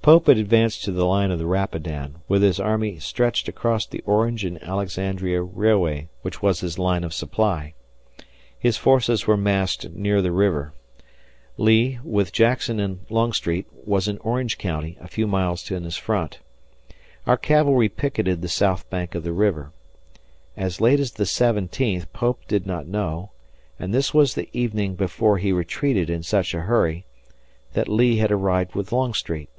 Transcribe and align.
Pope 0.00 0.28
had 0.28 0.38
advanced 0.38 0.84
to 0.84 0.90
the 0.92 1.04
line 1.04 1.30
of 1.30 1.38
the 1.38 1.44
Rapidan, 1.44 2.14
with 2.28 2.40
his 2.40 2.58
army 2.58 2.98
stretched 2.98 3.46
across 3.46 3.84
the 3.84 4.00
Orange 4.06 4.42
and 4.42 4.62
Alexandria 4.62 5.42
Railway, 5.42 6.08
which 6.22 6.40
was 6.40 6.60
his 6.60 6.78
line 6.78 7.04
of 7.04 7.12
supply. 7.12 7.74
His 8.58 8.78
forces 8.78 9.26
were 9.26 9.36
massed 9.36 9.90
near 9.90 10.22
the 10.22 10.32
river. 10.32 10.72
Lee, 11.58 11.98
with 12.02 12.32
Jackson 12.32 12.80
and 12.80 13.00
Longstreet, 13.10 13.66
was 13.84 14.08
in 14.08 14.16
Orange 14.20 14.56
County 14.56 14.96
a 14.98 15.08
few 15.08 15.26
miles 15.26 15.70
in 15.70 15.84
his 15.84 15.98
front. 15.98 16.38
Our 17.26 17.36
cavalry 17.36 17.90
picketed 17.90 18.40
the 18.40 18.48
south 18.48 18.88
bank 18.88 19.14
of 19.14 19.24
the 19.24 19.34
river. 19.34 19.72
As 20.56 20.80
late 20.80 21.00
as 21.00 21.12
the 21.12 21.26
seventeenth 21.26 22.10
Pope 22.14 22.40
did 22.48 22.66
not 22.66 22.86
know 22.86 23.32
and 23.78 23.92
this 23.92 24.14
was 24.14 24.32
the 24.32 24.48
evening 24.54 24.94
before 24.94 25.36
he 25.36 25.52
retreated 25.52 26.08
in 26.08 26.22
such 26.22 26.54
a 26.54 26.62
hurry 26.62 27.04
that 27.74 27.88
Lee 27.90 28.16
had 28.16 28.32
arrived 28.32 28.74
with 28.74 28.90
Longstreet. 28.90 29.50